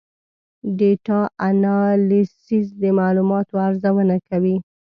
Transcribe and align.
ډیټا 0.77 1.19
انالیسز 1.47 2.65
د 2.81 2.83
معلوماتو 2.99 3.53
ارزونه 3.67 4.15
کوي. 4.27 4.55